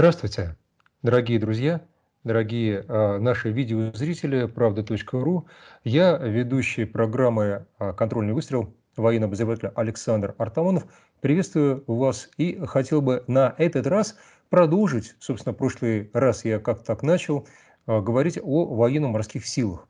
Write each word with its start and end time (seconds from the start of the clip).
Здравствуйте, 0.00 0.56
дорогие 1.02 1.38
друзья, 1.38 1.82
дорогие 2.24 2.86
э, 2.88 3.18
наши 3.18 3.50
видеозрители 3.50 4.46
правда.ру. 4.46 5.46
Я 5.84 6.16
ведущий 6.16 6.86
программы 6.86 7.66
э, 7.78 7.92
«Контрольный 7.92 8.32
выстрел» 8.32 8.72
военный 8.96 9.26
обозреватель 9.26 9.70
Александр 9.74 10.34
Артамонов. 10.38 10.86
Приветствую 11.20 11.84
вас 11.86 12.30
и 12.38 12.58
хотел 12.64 13.02
бы 13.02 13.24
на 13.26 13.54
этот 13.58 13.86
раз 13.86 14.16
продолжить, 14.48 15.16
собственно, 15.18 15.52
прошлый 15.52 16.08
раз 16.14 16.46
я 16.46 16.60
как 16.60 16.82
так 16.82 17.02
начал, 17.02 17.46
э, 17.86 18.00
говорить 18.00 18.38
о 18.42 18.74
военно-морских 18.74 19.46
силах. 19.46 19.86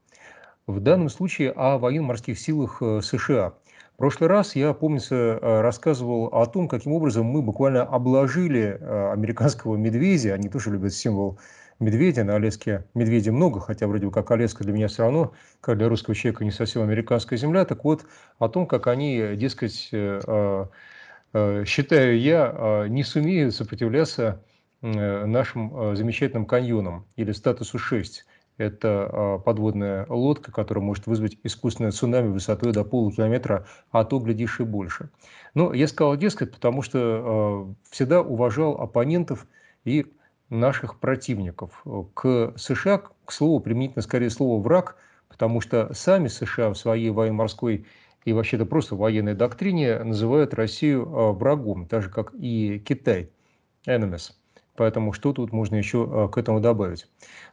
В 0.66 0.80
данном 0.80 1.08
случае 1.08 1.52
о 1.52 1.79
военно-морских 1.79 2.36
силах 2.36 2.82
э, 2.82 3.00
США– 3.00 3.54
прошлый 4.01 4.30
раз 4.30 4.57
я, 4.57 4.73
помнится, 4.73 5.14
э, 5.14 5.61
рассказывал 5.61 6.29
о 6.29 6.46
том, 6.46 6.69
каким 6.69 6.93
образом 6.93 7.27
мы 7.27 7.43
буквально 7.43 7.82
обложили 7.82 8.79
э, 8.80 9.12
американского 9.12 9.77
медведя. 9.77 10.32
Они 10.32 10.49
тоже 10.49 10.71
любят 10.71 10.95
символ 10.95 11.39
медведя. 11.80 12.25
На 12.25 12.36
Аляске 12.36 12.86
медведя 12.94 13.31
много, 13.31 13.61
хотя 13.61 13.86
вроде 13.86 14.07
бы 14.07 14.13
как 14.13 14.31
Аляска 14.31 14.64
для 14.64 14.72
меня 14.72 14.89
все 14.89 15.03
равно, 15.03 15.35
как 15.61 15.77
для 15.77 15.91
русского 15.91 16.14
человека, 16.14 16.46
не 16.46 16.50
совсем 16.50 16.81
американская 16.81 17.39
земля. 17.39 17.67
Так 17.67 17.85
вот, 17.85 18.07
о 18.39 18.49
том, 18.49 18.67
как 18.67 18.86
они, 18.86 19.36
дескать, 19.36 19.91
э, 19.93 20.64
считаю 21.67 22.19
я, 22.19 22.86
не 22.89 23.05
сумеют 23.05 23.55
сопротивляться 23.55 24.43
нашим 24.80 25.94
замечательным 25.94 26.46
каньонам 26.46 27.07
или 27.17 27.32
статусу 27.32 27.79
6. 27.79 28.25
Это 28.61 29.09
а, 29.11 29.39
подводная 29.39 30.05
лодка, 30.11 30.53
которая 30.53 30.85
может 30.85 31.07
вызвать 31.07 31.39
искусственное 31.45 31.93
цунами 31.93 32.28
высотой 32.28 32.75
до 32.75 32.84
полукилометра, 32.84 33.67
а 33.91 34.05
то, 34.05 34.19
глядишь, 34.19 34.61
и 34.61 34.64
больше. 34.64 35.09
Но 35.55 35.73
я 35.73 35.89
сказал 35.89 36.14
дескать, 36.19 36.53
потому 36.53 36.83
что 36.83 36.98
а, 37.00 37.75
всегда 37.91 38.20
уважал 38.20 38.73
оппонентов 38.78 39.47
и 39.84 40.12
наших 40.50 41.00
противников. 41.00 41.83
К 42.12 42.53
США, 42.56 42.98
к 43.25 43.33
слову, 43.33 43.61
применительно 43.61 44.02
скорее 44.02 44.28
слово 44.28 44.61
«враг», 44.62 44.97
потому 45.30 45.62
что 45.62 45.95
сами 45.95 46.28
США 46.28 46.69
в 46.69 46.74
своей 46.74 47.08
военно-морской 47.08 47.86
и 48.27 48.33
вообще-то 48.34 48.67
просто 48.67 48.95
военной 48.95 49.34
доктрине 49.34 50.05
называют 50.05 50.52
Россию 50.52 51.08
а, 51.08 51.33
врагом, 51.33 51.86
так 51.86 52.02
же, 52.02 52.11
как 52.11 52.34
и 52.34 52.78
Китай, 52.80 53.30
enemies. 53.86 54.33
Поэтому 54.76 55.12
что 55.12 55.32
тут 55.32 55.52
можно 55.52 55.76
еще 55.76 56.08
э, 56.10 56.28
к 56.32 56.38
этому 56.38 56.60
добавить? 56.60 57.06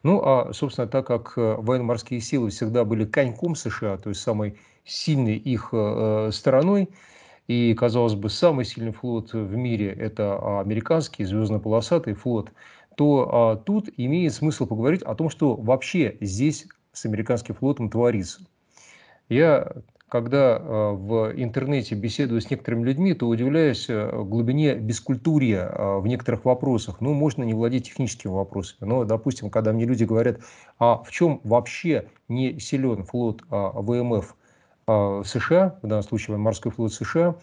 Ну, 0.03 0.21
а, 0.23 0.53
собственно, 0.53 0.87
так 0.87 1.07
как 1.07 1.33
э, 1.37 1.55
военно-морские 1.57 2.21
силы 2.21 2.49
всегда 2.49 2.85
были 2.85 3.05
коньком 3.05 3.55
США, 3.55 3.97
то 3.97 4.09
есть 4.09 4.21
самой 4.21 4.57
сильной 4.85 5.35
их 5.35 5.69
э, 5.71 6.29
стороной, 6.31 6.89
и, 7.47 7.73
казалось 7.73 8.15
бы, 8.15 8.29
самый 8.29 8.65
сильный 8.65 8.91
флот 8.91 9.33
в 9.33 9.55
мире– 9.55 9.91
это 9.99 10.59
американский 10.59 11.23
звездно-полосатый 11.23 12.13
флот, 12.13 12.51
то 12.97 13.29
а, 13.31 13.55
тут 13.55 13.89
имеет 13.95 14.33
смысл 14.33 14.65
поговорить 14.65 15.01
о 15.03 15.15
том, 15.15 15.29
что 15.29 15.55
вообще 15.55 16.17
здесь 16.19 16.67
с 16.91 17.05
американским 17.05 17.55
флотом 17.55 17.89
творится. 17.89 18.41
Я 19.29 19.71
когда 20.09 20.57
э, 20.57 20.91
в 20.91 21.33
интернете 21.35 21.95
беседую 21.95 22.39
с 22.39 22.49
некоторыми 22.49 22.85
людьми, 22.85 23.13
то 23.13 23.27
удивляюсь 23.27 23.87
э, 23.89 24.09
глубине 24.23 24.75
бескультурья 24.75 25.69
э, 25.69 25.99
в 25.99 26.07
некоторых 26.07 26.45
вопросах. 26.45 27.01
Ну, 27.01 27.13
можно 27.13 27.43
не 27.43 27.53
владеть 27.53 27.87
техническими 27.87 28.31
вопросами, 28.31 28.87
но, 28.87 29.03
допустим, 29.03 29.49
когда 29.49 29.73
мне 29.73 29.85
люди 29.85 30.05
говорят, 30.05 30.39
а 30.79 31.03
в 31.03 31.11
чем 31.11 31.41
вообще 31.43 32.07
не 32.29 32.59
силен 32.59 33.03
флот 33.03 33.43
а, 33.49 33.71
ВМФ 33.81 34.35
США, 34.87 35.77
в 35.81 35.87
данном 35.87 36.03
случае 36.03 36.37
морской 36.37 36.71
флот 36.71 36.93
США 36.93 37.35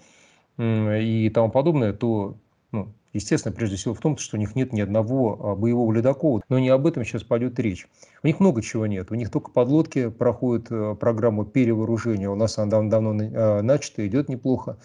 и 0.58 1.30
тому 1.34 1.50
подобное, 1.50 1.92
то 1.92 2.36
ну, 2.72 2.88
естественно, 3.14 3.54
прежде 3.54 3.76
всего 3.76 3.94
в 3.94 4.00
том, 4.00 4.18
что 4.18 4.36
у 4.36 4.40
них 4.40 4.54
нет 4.54 4.72
ни 4.72 4.80
одного 4.80 5.38
а, 5.40 5.54
боевого 5.54 5.92
ледокола. 5.92 6.42
Но 6.48 6.58
не 6.58 6.68
об 6.68 6.86
этом 6.86 7.04
сейчас 7.04 7.22
пойдет 7.22 7.58
речь. 7.58 7.88
У 8.22 8.26
них 8.26 8.40
много 8.40 8.60
чего 8.60 8.86
нет. 8.86 9.10
У 9.10 9.14
них 9.14 9.30
только 9.30 9.50
подлодки 9.50 10.10
проходят 10.10 10.66
э, 10.70 10.96
программу 10.98 11.44
перевооружения. 11.44 12.28
У 12.28 12.34
нас 12.34 12.58
она 12.58 12.70
давно, 12.70 12.90
давно 12.90 13.22
э, 13.22 13.62
начата, 13.62 14.06
идет 14.06 14.28
неплохо. 14.28 14.76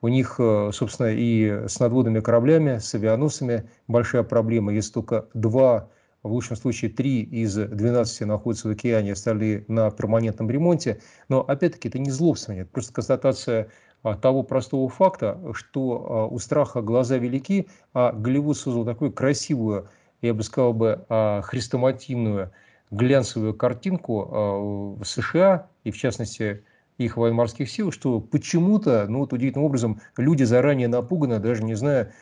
У 0.00 0.08
них, 0.08 0.36
э, 0.38 0.70
собственно, 0.72 1.08
и 1.12 1.66
с 1.68 1.78
надводными 1.78 2.20
кораблями, 2.20 2.78
с 2.78 2.94
авианосцами 2.94 3.68
большая 3.86 4.22
проблема. 4.22 4.72
Есть 4.72 4.94
только 4.94 5.26
два 5.34 5.88
в 6.22 6.32
лучшем 6.32 6.56
случае 6.56 6.90
три 6.90 7.22
из 7.22 7.54
12 7.54 8.22
находятся 8.22 8.68
в 8.68 8.72
океане, 8.72 9.12
остальные 9.12 9.64
на 9.68 9.90
перманентном 9.90 10.50
ремонте. 10.50 11.00
Но 11.28 11.40
опять-таки 11.40 11.88
это 11.88 11.98
не 11.98 12.10
злобствование, 12.10 12.62
это 12.62 12.72
просто 12.72 12.92
констатация 12.92 13.64
а, 13.64 13.68
того 14.02 14.42
простого 14.42 14.88
факта, 14.88 15.40
что 15.52 16.06
а, 16.08 16.26
у 16.26 16.38
страха 16.38 16.82
глаза 16.82 17.16
велики, 17.18 17.68
а 17.92 18.12
Голливуд 18.12 18.56
создал 18.56 18.84
такую 18.84 19.12
красивую, 19.12 19.88
я 20.22 20.34
бы 20.34 20.42
сказал 20.42 20.72
бы, 20.72 21.04
а, 21.08 21.42
хрестомативную 21.42 22.52
глянцевую 22.90 23.52
картинку 23.54 24.96
в 24.98 25.04
США 25.04 25.66
и, 25.84 25.90
в 25.90 25.98
частности, 25.98 26.64
их 26.96 27.18
военно-морских 27.18 27.68
сил, 27.68 27.92
что 27.92 28.18
почему-то, 28.18 29.04
ну 29.10 29.18
вот 29.18 29.34
удивительным 29.34 29.66
образом, 29.66 30.00
люди 30.16 30.44
заранее 30.44 30.88
напуганы, 30.88 31.38
даже 31.38 31.62
не 31.64 31.74
зная 31.74 32.14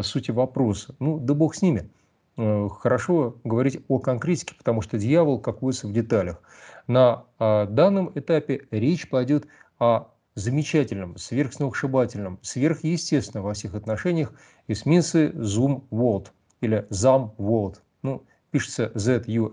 сути 0.00 0.30
вопроса. 0.30 0.94
Ну, 1.00 1.18
да 1.18 1.34
бог 1.34 1.54
с 1.54 1.60
ними. 1.60 1.90
Э, 2.38 2.66
хорошо 2.80 3.36
говорить 3.44 3.82
о 3.88 3.98
конкретике, 3.98 4.54
потому 4.56 4.80
что 4.80 4.96
дьявол 4.96 5.38
как 5.38 5.60
в 5.60 5.92
деталях. 5.92 6.40
На 6.86 7.24
данном 7.38 8.10
этапе 8.14 8.62
речь 8.70 9.10
пойдет 9.10 9.46
о 9.78 10.06
замечательном, 10.36 11.16
сверхсногсшибательном, 11.16 12.38
сверхъестественном 12.42 13.44
во 13.44 13.54
всех 13.54 13.74
отношениях 13.74 14.32
эсминцы 14.68 15.30
Zoom 15.30 15.82
World 15.90 16.28
или 16.60 16.86
ZAM 16.90 17.34
World. 17.38 17.78
Ну, 18.02 18.24
пишется 18.52 18.92
Z-U-M-W-A-L-T. 18.94 19.48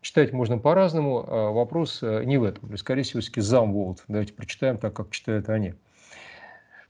Читать 0.00 0.32
можно 0.32 0.56
по-разному. 0.58 1.24
А 1.28 1.50
вопрос 1.50 2.02
э, 2.02 2.24
не 2.24 2.38
в 2.38 2.44
этом. 2.44 2.74
Скорее 2.78 3.02
всего, 3.02 3.20
все-таки 3.20 3.40
ZAM 3.40 3.72
World. 3.72 3.98
Давайте 4.08 4.32
прочитаем 4.32 4.78
так, 4.78 4.94
как 4.94 5.10
читают 5.10 5.50
они. 5.50 5.74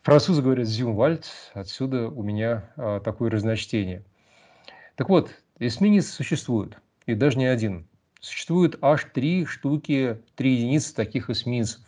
Французы 0.03 0.43
говорят 0.43 0.67
«зюмвальд», 0.67 1.31
отсюда 1.55 2.09
у 2.09 2.25
меня 2.25 2.73
а, 2.77 2.99
такое 2.99 3.31
разночтение. 3.31 4.03
Так 4.97 5.09
вот, 5.09 5.31
эсминец 5.61 6.11
существует, 6.11 6.77
и 7.07 7.15
даже 7.15 7.39
не 7.39 7.47
один. 7.47 7.87
Существует 8.23 8.79
аж 8.83 9.09
три 9.13 9.45
штуки, 9.47 10.21
три 10.37 10.55
единицы 10.55 10.95
таких 10.95 11.29
эсминцев. 11.29 11.81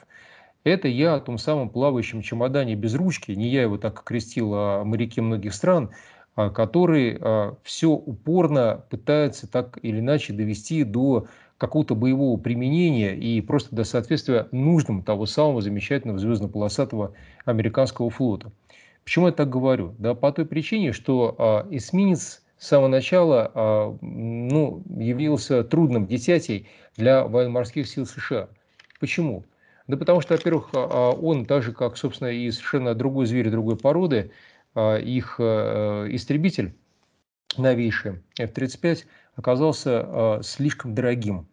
Это 0.65 0.89
я 0.89 1.15
о 1.15 1.21
том 1.21 1.39
самом 1.39 1.71
плавающем 1.71 2.23
чемодане 2.23 2.75
без 2.75 2.97
ручки, 2.97 3.31
не 3.31 3.49
я 3.51 3.63
его 3.63 3.79
так 3.79 4.01
окрестил, 4.01 4.53
а 4.53 4.83
моряки 4.83 5.21
многих 5.21 5.55
стран, 5.55 5.91
а, 6.35 6.51
который 6.51 7.17
а, 7.21 7.57
все 7.63 7.91
упорно 7.91 8.85
пытается 8.91 9.47
так 9.47 9.79
или 9.83 10.01
иначе 10.01 10.33
довести 10.33 10.83
до 10.83 11.29
какого-то 11.57 11.95
боевого 11.95 12.37
применения 12.37 13.15
и 13.15 13.41
просто 13.41 13.77
до 13.77 13.85
соответствия 13.85 14.49
нуждам 14.51 15.05
того 15.05 15.27
самого 15.27 15.63
замечательного 15.63 16.19
звездно-полосатого 16.19 17.13
американского 17.45 18.11
флота. 18.11 18.51
Почему 19.05 19.27
я 19.27 19.33
так 19.33 19.51
говорю? 19.51 19.95
Да 19.99 20.15
по 20.15 20.33
той 20.33 20.47
причине, 20.47 20.91
что 20.91 21.37
а, 21.39 21.69
эсминец 21.71 22.43
с 22.65 22.69
самого 22.69 22.89
начала 22.89 23.53
а, 23.55 23.99
ну, 24.01 24.83
явился 24.89 25.65
трудным 25.65 26.07
дитятей 26.07 26.67
для 26.97 27.27
военно-морских 27.27 27.87
сил 27.87 28.07
США. 28.07 28.49
Почему? 29.01 29.45
Да 29.87 29.99
потому 29.99 30.23
что, 30.23 30.33
во-первых, 30.33 30.71
а, 30.73 31.11
он, 31.11 31.45
так 31.45 31.63
же 31.63 31.73
как, 31.75 31.99
собственно, 31.99 32.29
и 32.29 32.51
совершенно 32.51 32.95
другой 32.95 33.27
зверь 33.27 33.51
другой 33.51 33.77
породы, 33.77 34.31
а, 34.75 34.97
их 34.97 35.39
истребитель 35.39 36.75
новейший 37.59 38.23
F-35 38.39 39.05
оказался 39.37 40.41
слишком 40.43 40.95
дорогим. 40.95 41.47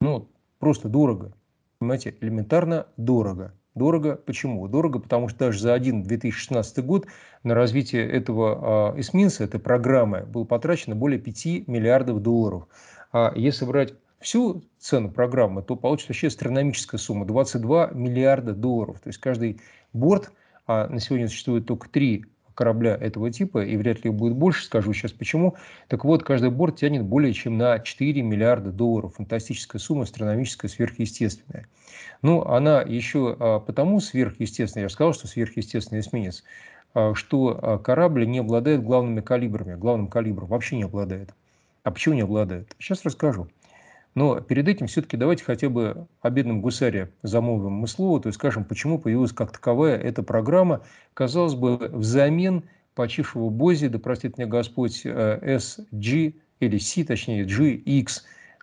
Ну, 0.00 0.28
просто 0.60 0.88
дорого. 0.88 1.32
Понимаете, 1.80 2.14
элементарно 2.20 2.86
дорого. 2.96 3.52
Дорого. 3.74 4.16
Почему? 4.16 4.68
Дорого, 4.68 4.98
потому 4.98 5.28
что 5.28 5.38
даже 5.40 5.60
за 5.60 5.72
один 5.72 6.02
2016 6.02 6.84
год 6.84 7.06
на 7.42 7.54
развитие 7.54 8.08
этого 8.08 8.94
э, 8.94 9.00
эсминца, 9.00 9.44
этой 9.44 9.60
программы, 9.60 10.26
было 10.26 10.44
потрачено 10.44 10.94
более 10.94 11.18
5 11.18 11.68
миллиардов 11.68 12.20
долларов. 12.20 12.68
А 13.12 13.32
если 13.34 13.64
брать 13.64 13.94
всю 14.20 14.62
цену 14.78 15.10
программы, 15.10 15.62
то 15.62 15.76
получится 15.76 16.10
вообще 16.10 16.26
астрономическая 16.28 16.98
сумма– 16.98 17.24
22 17.26 17.90
миллиарда 17.92 18.52
долларов. 18.52 19.00
То 19.00 19.08
есть 19.08 19.18
каждый 19.18 19.60
борт, 19.92 20.32
а 20.66 20.88
на 20.88 21.00
сегодня 21.00 21.28
существует 21.28 21.66
только 21.66 21.88
три 21.88 22.26
корабля 22.54 22.96
этого 23.00 23.30
типа, 23.30 23.64
и 23.64 23.76
вряд 23.76 24.04
ли 24.04 24.10
их 24.10 24.14
будет 24.14 24.34
больше, 24.34 24.64
скажу 24.64 24.92
сейчас 24.92 25.12
почему. 25.12 25.56
Так 25.88 26.04
вот, 26.04 26.22
каждый 26.22 26.50
борт 26.50 26.76
тянет 26.76 27.04
более 27.04 27.32
чем 27.32 27.58
на 27.58 27.78
4 27.78 28.22
миллиарда 28.22 28.70
долларов. 28.70 29.14
Фантастическая 29.16 29.80
сумма, 29.80 30.04
астрономическая, 30.04 30.70
сверхъестественная. 30.70 31.66
Ну, 32.22 32.42
она 32.44 32.82
еще 32.82 33.36
а, 33.38 33.60
потому 33.60 34.00
сверхъестественная, 34.00 34.84
я 34.84 34.88
сказал, 34.88 35.12
что 35.12 35.26
сверхъестественный 35.26 36.00
эсминец, 36.00 36.44
а, 36.94 37.14
что 37.14 37.58
а, 37.60 37.78
корабль 37.78 38.26
не 38.26 38.38
обладает 38.38 38.82
главными 38.82 39.20
калибрами, 39.20 39.74
главным 39.74 40.08
калибром 40.08 40.48
вообще 40.48 40.76
не 40.76 40.84
обладает. 40.84 41.34
А 41.82 41.90
почему 41.90 42.14
не 42.14 42.22
обладает? 42.22 42.74
Сейчас 42.78 43.04
расскажу. 43.04 43.48
Но 44.14 44.40
перед 44.40 44.68
этим 44.68 44.86
все-таки 44.86 45.16
давайте 45.16 45.44
хотя 45.44 45.70
бы 45.70 46.06
о 46.20 46.30
бедном 46.30 46.60
гусаре 46.60 47.12
замолвим 47.22 47.72
мы 47.72 47.88
слово, 47.88 48.20
то 48.20 48.28
есть 48.28 48.38
скажем, 48.38 48.64
почему 48.64 48.98
появилась 48.98 49.32
как 49.32 49.52
таковая 49.52 49.96
эта 49.96 50.22
программа, 50.22 50.82
казалось 51.14 51.54
бы, 51.54 51.76
взамен 51.78 52.64
почившего 52.94 53.48
Бози, 53.48 53.88
да 53.88 53.98
простит 53.98 54.36
меня 54.36 54.46
Господь, 54.48 55.06
SG, 55.06 56.34
или 56.60 56.78
C, 56.78 57.04
точнее, 57.04 57.44
GX. 57.44 58.08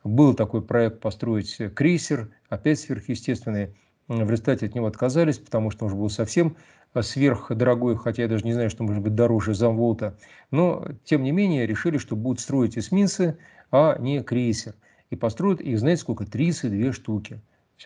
Был 0.04 0.34
такой 0.34 0.62
проект 0.62 1.02
построить 1.02 1.58
крейсер, 1.76 2.30
опять 2.48 2.80
сверхъестественный. 2.80 3.76
В 4.08 4.30
результате 4.30 4.68
от 4.68 4.76
него 4.76 4.88
отказались, 4.88 5.40
потому 5.40 5.72
что 5.72 5.86
он 5.86 5.92
уже 5.92 6.00
был 6.00 6.10
совсем 6.10 6.56
сверхдорогой, 7.00 7.96
хотя 7.96 8.24
я 8.24 8.28
даже 8.28 8.46
не 8.46 8.54
знаю, 8.54 8.70
что 8.70 8.84
может 8.84 9.04
быть 9.04 9.16
дороже 9.16 9.54
замволта. 9.54 10.16
Но, 10.52 10.86
тем 11.04 11.24
не 11.24 11.32
менее, 11.32 11.68
решили, 11.68 11.98
что 11.98 12.16
будут 12.16 12.40
строить 12.40 12.78
эсминцы, 12.78 13.38
а 13.72 13.98
не 14.00 14.24
крейсер. 14.24 14.76
И 15.10 15.16
построят 15.16 15.62
их, 15.62 15.80
знаете, 15.80 16.02
сколько? 16.02 16.26
32 16.26 16.94
штуки. 16.94 17.42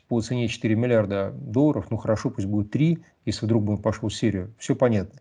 По 0.07 0.19
цене 0.21 0.47
4 0.47 0.75
миллиарда 0.75 1.31
долларов, 1.35 1.91
ну 1.91 1.97
хорошо, 1.97 2.31
пусть 2.31 2.47
будет 2.47 2.71
3, 2.71 3.03
если 3.25 3.45
вдруг 3.45 3.63
бы 3.63 3.73
он 3.73 3.81
пошел 3.81 4.09
в 4.09 4.13
серию. 4.13 4.53
Все 4.57 4.75
понятно. 4.75 5.19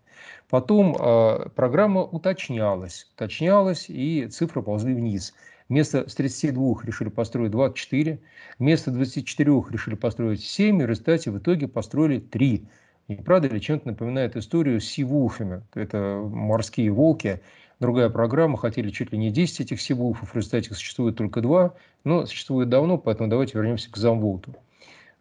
Потом 0.49 0.97
э, 0.97 1.49
программа 1.55 2.03
уточнялась, 2.03 3.07
уточнялась, 3.15 3.87
и 3.89 4.27
цифры 4.29 4.63
ползли 4.63 4.95
вниз. 4.95 5.35
Вместо 5.69 6.09
с 6.09 6.15
32 6.15 6.83
решили 6.85 7.09
построить 7.09 7.51
24, 7.51 8.21
вместо 8.59 8.91
24 8.91 9.53
решили 9.71 9.95
построить 9.95 10.43
7, 10.43 10.81
и 10.81 10.85
в 10.85 10.89
результате 10.89 11.31
в 11.31 11.39
итоге 11.39 11.69
построили 11.69 12.19
3. 12.19 12.67
Не 13.09 13.17
правда 13.17 13.49
ли, 13.49 13.61
чем-то 13.61 13.89
напоминает 13.89 14.37
историю 14.37 14.81
с 14.81 14.85
сивуфами. 14.85 15.63
Это 15.75 16.23
морские 16.31 16.91
волки. 16.91 17.41
Другая 17.83 18.11
программа, 18.11 18.59
хотели 18.59 18.91
чуть 18.91 19.11
ли 19.11 19.19
не 19.19 19.33
10 19.33 19.63
этих 19.63 19.81
сивуфов, 19.81 20.31
в 20.31 20.37
результате 20.37 20.73
существует 20.73 21.17
только 21.17 21.41
два, 21.41 21.75
но 22.05 22.27
существует 22.27 22.69
давно, 22.69 22.97
поэтому 22.97 23.29
давайте 23.29 23.59
вернемся 23.59 23.91
к 23.91 23.97
замволту. 23.97 24.55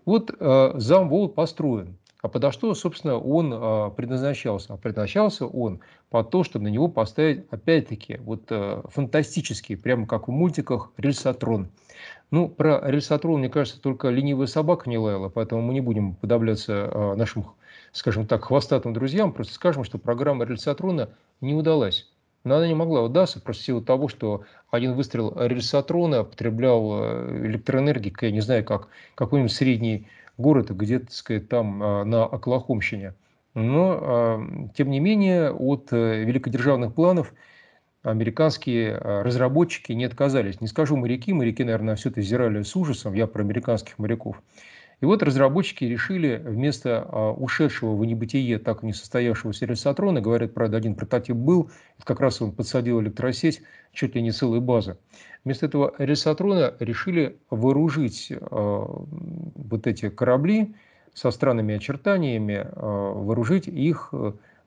Вот 0.06 0.30
э, 0.40 0.74
замволт 0.76 1.34
построен. 1.34 1.98
А 2.22 2.28
подо 2.28 2.52
что, 2.52 2.72
собственно, 2.76 3.18
он 3.18 3.52
э, 3.52 3.90
предназначался? 3.98 4.76
А 4.76 4.78
предназначался 4.78 5.48
он 5.48 5.80
под 6.12 6.30
то, 6.30 6.44
чтобы 6.44 6.66
на 6.66 6.68
него 6.68 6.88
поставить, 6.88 7.48
опять-таки, 7.50 8.18
вот 8.18 8.44
э, 8.52 8.84
фантастический, 8.90 9.76
прямо 9.76 10.06
как 10.06 10.28
в 10.28 10.32
мультиках, 10.32 10.92
рельсотрон. 10.98 11.68
Ну, 12.30 12.48
про 12.48 12.80
рельсотрон, 12.88 13.40
мне 13.40 13.50
кажется, 13.50 13.82
только 13.82 14.10
ленивая 14.10 14.46
собака 14.46 14.88
не 14.88 15.00
лаяла, 15.00 15.30
поэтому 15.30 15.64
мы 15.64 15.74
не 15.74 15.82
будем 15.82 16.14
подавляться 16.14 16.74
э, 16.74 17.16
нашим 17.16 17.44
скажем 17.92 18.28
так, 18.28 18.46
хвостатым 18.46 18.94
друзьям, 18.94 19.34
просто 19.34 19.56
скажем, 19.56 19.84
что 19.84 19.98
программа 19.98 20.46
рельсотрона 20.46 21.10
не 21.42 21.56
удалась. 21.56 22.08
Но 22.44 22.56
она 22.56 22.68
не 22.68 22.74
могла 22.74 23.04
удаться 23.04 23.40
просто 23.40 23.62
в 23.62 23.66
силу 23.66 23.82
того, 23.82 24.08
что 24.08 24.44
один 24.72 24.94
выстрел 24.94 25.34
рельсотрона 25.38 26.24
потреблял 26.24 27.04
э, 27.04 27.46
электроэнергии, 27.48 28.14
я 28.22 28.32
не 28.32 28.42
знаю, 28.42 28.64
как 28.66 28.88
какой-нибудь 29.16 29.52
средний 29.52 30.08
город, 30.38 30.72
где-то, 30.72 31.06
так 31.06 31.14
сказать, 31.14 31.50
там 31.50 31.82
э, 31.84 32.04
на 32.06 32.26
Оклахомщине. 32.26 33.14
Но, 33.54 34.00
э, 34.02 34.70
тем 34.76 34.90
не 34.90 35.00
менее, 35.00 35.52
от 35.52 35.92
великодержавных 35.92 36.96
планов 36.96 37.34
американские 38.02 38.98
разработчики 38.98 39.92
не 39.92 40.06
отказались. 40.06 40.60
Не 40.60 40.68
скажу 40.68 40.98
моряки, 40.98 41.34
моряки, 41.34 41.64
наверное, 41.64 41.96
все 41.96 42.10
это 42.10 42.22
зирали 42.22 42.64
с 42.64 42.76
ужасом, 42.76 43.14
я 43.14 43.28
про 43.28 43.44
американских 43.44 44.00
моряков. 44.00 44.42
И 45.02 45.06
вот 45.06 45.24
разработчики 45.24 45.84
решили 45.84 46.36
вместо 46.46 47.02
а, 47.02 47.32
ушедшего 47.32 47.96
в 47.96 48.06
небытие, 48.06 48.60
так 48.60 48.84
и 48.84 48.86
не 48.86 48.94
состоявшегося 48.94 49.66
рельсотрона, 49.66 50.22
говорят, 50.22 50.54
правда, 50.54 50.78
один 50.78 50.94
прототип 50.94 51.36
был, 51.36 51.72
как 52.04 52.20
раз 52.20 52.40
он 52.42 52.52
подсадил 52.52 53.02
электросеть 53.02 53.64
чуть 53.94 54.14
ли 54.16 54.22
не 54.22 54.32
целой 54.32 54.60
базы. 54.60 54.98
Вместо 55.44 55.66
этого 55.66 55.94
рельсотрона 55.98 56.76
решили 56.80 57.40
вооружить 57.50 58.32
а, 58.32 58.86
вот 59.56 59.88
эти 59.88 60.10
корабли 60.10 60.76
со 61.16 61.32
странными 61.32 61.76
очертаниями, 61.76 62.64
а, 62.64 63.14
вооружить 63.14 63.68
их 63.68 64.14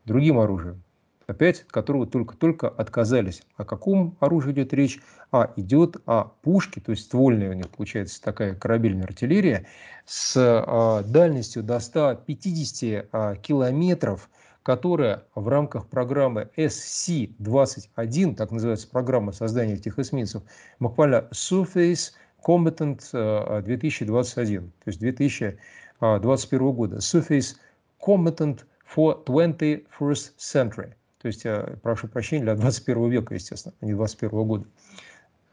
другим 0.04 0.40
оружием 0.40 0.82
опять 1.26 1.62
от 1.62 1.72
которого 1.72 2.06
только-только 2.06 2.68
отказались. 2.68 3.42
О 3.56 3.64
каком 3.64 4.16
оружии 4.20 4.52
идет 4.52 4.72
речь? 4.72 5.00
А 5.32 5.52
идет 5.56 5.96
о 6.06 6.24
пушке, 6.42 6.80
то 6.80 6.92
есть 6.92 7.06
ствольная 7.06 7.50
у 7.50 7.54
них 7.54 7.68
получается 7.68 8.22
такая 8.22 8.54
корабельная 8.54 9.04
артиллерия, 9.04 9.66
с 10.06 10.34
а, 10.36 11.02
дальностью 11.02 11.62
до 11.64 11.80
150 11.80 13.08
а, 13.10 13.34
километров, 13.36 14.30
которая 14.62 15.24
в 15.34 15.48
рамках 15.48 15.88
программы 15.88 16.50
SC-21, 16.56 18.36
так 18.36 18.52
называется 18.52 18.88
программа 18.88 19.32
создания 19.32 19.74
этих 19.74 19.98
эсминцев, 19.98 20.42
буквально 20.78 21.28
Surface 21.32 22.12
Combatant 22.46 23.62
2021, 23.62 24.62
то 24.62 24.70
есть 24.86 25.00
2021 25.00 26.72
года. 26.72 26.96
Surface 26.98 27.56
Combatant 28.00 28.60
for 28.94 29.24
21st 29.24 30.32
Century– 30.38 30.94
то 31.24 31.28
есть, 31.28 31.80
прошу 31.80 32.06
прощения, 32.08 32.44
для 32.44 32.54
21 32.54 33.08
века, 33.08 33.32
естественно, 33.32 33.74
а 33.80 33.86
не 33.86 33.94
21 33.94 34.44
года. 34.46 34.66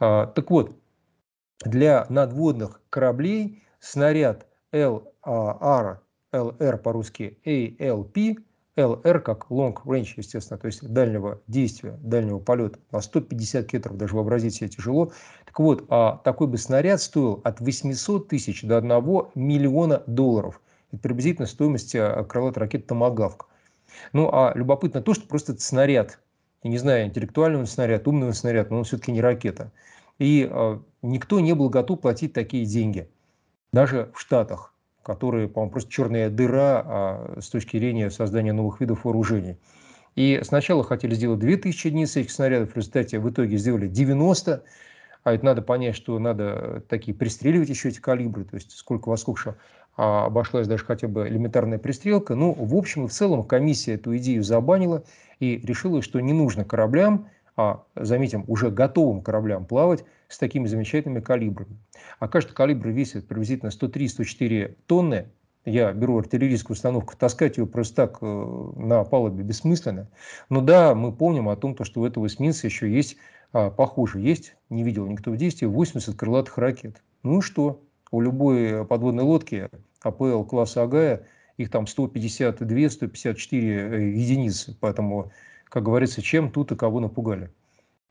А, 0.02 0.28
так 0.28 0.52
вот, 0.52 0.76
для 1.64 2.06
надводных 2.10 2.82
кораблей 2.90 3.64
снаряд 3.80 4.48
LR, 4.74 6.00
LR 6.34 6.78
по-русски 6.78 7.38
ALP, 7.46 8.44
LR 8.76 9.20
как 9.22 9.46
long 9.50 9.74
range, 9.86 10.10
естественно, 10.18 10.58
то 10.58 10.66
есть 10.66 10.86
дальнего 10.86 11.40
действия, 11.48 11.98
дальнего 12.02 12.40
полета 12.40 12.78
на 12.92 13.00
150 13.00 13.66
километров, 13.68 13.96
даже 13.96 14.16
вообразить 14.18 14.56
себе 14.56 14.68
тяжело. 14.68 15.14
Так 15.46 15.58
вот, 15.58 15.86
а 15.88 16.18
такой 16.26 16.48
бы 16.48 16.58
снаряд 16.58 17.02
стоил 17.02 17.40
от 17.46 17.62
800 17.62 18.28
тысяч 18.28 18.64
до 18.64 18.78
1 18.80 18.90
миллиона 19.36 20.04
долларов. 20.06 20.60
Это 20.92 21.02
приблизительно 21.02 21.48
стоимость 21.48 21.96
а, 21.96 22.26
крылатой 22.26 22.60
ракеты 22.60 22.88
«Томагавк». 22.88 23.48
Ну, 24.14 24.30
а 24.32 24.52
любопытно 24.56 25.02
то, 25.02 25.14
что 25.14 25.28
просто 25.28 25.54
это 25.54 25.62
снаряд. 25.62 26.20
Я 26.64 26.70
не 26.70 26.78
знаю, 26.78 27.06
интеллектуальный 27.06 27.66
снаряд, 27.66 28.08
умный 28.08 28.34
снаряд, 28.34 28.70
но 28.70 28.80
он 28.80 28.84
все-таки 28.84 29.12
не 29.12 29.22
ракета. 29.22 29.72
И 30.20 30.48
э, 30.50 30.80
никто 31.02 31.40
не 31.40 31.54
был 31.54 31.70
готов 31.70 32.02
платить 32.02 32.34
такие 32.34 32.66
деньги. 32.66 33.10
Даже 33.74 34.12
в 34.14 34.20
Штатах, 34.20 34.74
которые, 35.02 35.48
по-моему, 35.48 35.72
просто 35.72 35.92
черная 35.92 36.30
дыра 36.30 36.84
а, 36.86 37.38
с 37.40 37.50
точки 37.50 37.78
зрения 37.78 38.12
создания 38.12 38.54
новых 38.54 38.82
видов 38.82 39.06
вооружений. 39.06 39.58
И 40.16 40.42
сначала 40.44 40.84
хотели 40.84 41.16
сделать 41.16 41.40
2000 41.40 41.88
единиц 41.88 42.16
этих 42.18 42.32
снарядов, 42.32 42.74
в 42.74 42.76
результате 42.76 43.20
в 43.20 43.30
итоге 43.30 43.58
сделали 43.58 43.88
90. 43.88 44.64
А 45.24 45.34
это 45.34 45.46
надо 45.46 45.62
понять, 45.62 45.96
что 45.96 46.18
надо 46.20 46.84
такие 46.90 47.16
пристреливать 47.16 47.70
еще 47.70 47.90
эти 47.90 48.00
калибры, 48.00 48.44
то 48.44 48.56
есть 48.56 48.72
сколько 48.72 49.10
во 49.10 49.18
сколько 49.18 49.56
обошлась 49.96 50.68
даже 50.68 50.86
хотя 50.86 51.08
бы 51.08 51.28
элементарная 51.28 51.78
пристрелка. 51.78 52.36
Ну, 52.36 52.54
в 52.54 52.76
общем 52.76 53.06
и 53.06 53.08
в 53.08 53.12
целом 53.12 53.44
комиссия 53.44 53.94
эту 53.94 54.16
идею 54.18 54.44
забанила 54.44 55.04
и 55.40 55.58
решила, 55.58 56.02
что 56.02 56.20
не 56.20 56.34
нужно 56.34 56.64
кораблям, 56.64 57.28
а, 57.58 57.84
заметим, 57.96 58.46
уже 58.48 58.72
готовым 58.72 59.22
кораблям 59.22 59.66
плавать 59.66 60.06
с 60.30 60.38
такими 60.38 60.68
замечательными 60.68 61.20
калибрами. 61.20 61.78
А 62.20 62.28
каждый 62.28 62.54
калибр 62.54 62.88
весит 62.90 63.28
приблизительно 63.28 63.70
103-104 63.70 64.76
тонны. 64.88 65.28
Я 65.66 65.92
беру 65.92 66.18
артиллерийскую 66.18 66.76
установку, 66.76 67.14
таскать 67.16 67.58
ее 67.58 67.68
просто 67.68 68.08
так 68.08 68.18
э, 68.22 68.72
на 68.78 69.04
палубе 69.04 69.44
бессмысленно. 69.44 70.08
Но 70.50 70.62
да, 70.62 70.96
мы 70.96 71.12
помним 71.12 71.50
о 71.50 71.56
том, 71.56 71.76
что 71.84 72.02
у 72.02 72.06
этого 72.06 72.26
эсминца 72.26 72.66
еще 72.66 72.92
есть, 72.92 73.18
а, 73.54 73.70
похоже, 73.70 74.22
есть, 74.22 74.56
не 74.70 74.84
видел 74.84 75.06
никто 75.06 75.30
в 75.30 75.38
действии, 75.38 75.68
80 75.68 76.16
крылатых 76.16 76.58
ракет. 76.58 77.04
Ну 77.22 77.40
и 77.40 77.42
что? 77.42 77.82
У 78.12 78.20
любой 78.20 78.86
подводной 78.86 79.24
лодки 79.24 79.70
АПЛ 80.02 80.44
класса 80.44 80.84
Агая, 80.84 81.28
их 81.58 81.70
там 81.70 81.86
152-154 81.86 83.36
э, 83.52 84.12
единицы. 84.12 84.78
Поэтому, 84.80 85.32
как 85.66 85.84
говорится, 85.84 86.22
чем 86.22 86.52
тут 86.52 86.72
и 86.72 86.76
кого 86.76 87.00
напугали. 87.00 87.52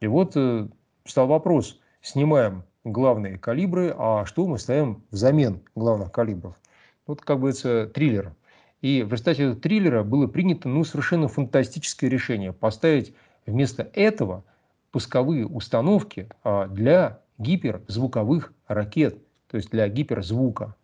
И 0.01 0.07
вот 0.07 0.33
э, 0.37 0.69
стал 1.05 1.27
вопрос, 1.27 1.81
снимаем 2.01 2.65
главные 2.85 3.39
калибры, 3.39 3.95
а 3.97 4.25
что 4.25 4.47
мы 4.47 4.59
ставим 4.59 5.05
взамен 5.11 5.61
главных 5.75 6.11
калибров? 6.11 6.57
Вот, 7.07 7.21
как 7.21 7.41
бы 7.41 7.51
это 7.51 7.87
триллер. 7.87 8.35
И 8.81 9.03
в 9.03 9.13
результате 9.13 9.43
этого 9.43 9.61
триллера 9.61 10.03
было 10.03 10.27
принято 10.27 10.69
ну, 10.69 10.85
совершенно 10.85 11.29
фантастическое 11.29 12.09
решение 12.09 12.55
поставить 12.55 13.15
вместо 13.45 13.83
этого 13.93 14.45
пусковые 14.91 15.47
установки 15.47 16.29
а, 16.43 16.67
для 16.67 17.21
гиперзвуковых 17.37 18.55
ракет– 18.67 19.19
то 19.51 19.57
есть 19.57 19.71
для 19.71 19.89
гиперзвука. 19.89 20.77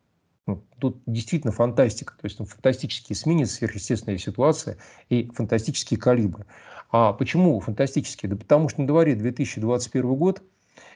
Ну, 0.46 0.64
тут 0.78 1.02
действительно 1.06 1.52
фантастика, 1.52 2.14
то 2.14 2.24
есть 2.24 2.38
ну, 2.38 2.46
фантастические 2.46 3.16
эсминец, 3.16 3.52
сверхъестественная 3.52 4.18
ситуация 4.18 4.76
и 5.08 5.28
фантастические 5.34 5.98
калибры. 5.98 6.46
А 6.90 7.12
почему 7.12 7.58
фантастические? 7.60 8.30
Да 8.30 8.36
потому 8.36 8.68
что 8.68 8.80
на 8.80 8.86
дворе 8.86 9.16
2021 9.16 10.14
год, 10.14 10.42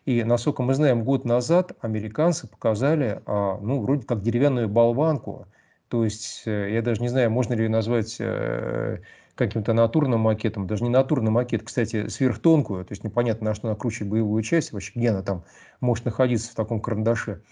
и, 0.05 0.23
насколько 0.23 0.63
мы 0.63 0.75
знаем, 0.75 1.05
год 1.05 1.25
назад 1.25 1.73
американцы 1.81 2.47
показали, 2.47 3.23
а, 3.27 3.59
ну, 3.61 3.81
вроде 3.81 4.07
как 4.07 4.23
деревянную 4.23 4.69
болванку, 4.69 5.47
то 5.89 6.05
есть, 6.05 6.43
э, 6.47 6.73
я 6.73 6.83
даже 6.83 7.03
не 7.03 7.09
знаю, 7.09 7.31
можно 7.31 7.55
ли 7.55 7.65
ее 7.65 7.69
назвать 7.69 8.17
э, 8.21 8.99
каким-то 9.35 9.73
натурным 9.73 10.21
макетом, 10.21 10.67
даже 10.67 10.85
не 10.85 10.91
натурный 10.91 11.31
макет, 11.31 11.63
кстати, 11.65 12.09
сверхтонкую, 12.09 12.85
то 12.85 12.93
есть 12.93 13.03
непонятно, 13.03 13.47
на 13.47 13.55
что 13.55 13.69
накручивать 13.69 14.11
боевую 14.11 14.43
часть, 14.43 14.73
вообще 14.73 14.93
где 14.95 15.11
она 15.11 15.23
там 15.23 15.45
может 15.81 16.05
находиться 16.05 16.53
в 16.53 16.55
таком 16.55 16.81
карандаше. 16.81 17.43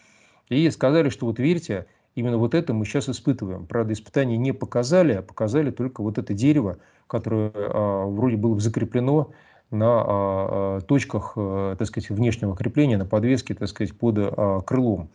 И 0.49 0.71
сказали, 0.71 1.09
что 1.09 1.27
вот 1.27 1.39
верьте, 1.39 1.87
именно 2.15 2.39
вот 2.39 2.55
это 2.55 2.73
мы 2.73 2.85
сейчас 2.85 3.09
испытываем. 3.09 3.67
Правда, 3.67 3.93
испытания 3.93 4.37
не 4.37 4.53
показали, 4.53 5.13
а 5.13 5.23
показали 5.23 5.71
только 5.71 6.03
вот 6.03 6.19
это 6.19 6.35
дерево, 6.35 6.79
которое 7.07 7.53
а, 7.55 8.07
вроде 8.07 8.37
было 8.37 8.59
закреплено 8.59 9.31
на 9.71 10.81
точках, 10.89 11.35
так 11.35 11.87
сказать, 11.87 12.09
внешнего 12.09 12.57
крепления, 12.57 12.97
на 12.97 13.05
подвеске, 13.05 13.53
так 13.55 13.69
сказать, 13.69 13.95
под 13.95 14.65
крылом. 14.65 15.11